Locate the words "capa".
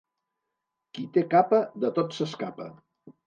1.35-1.59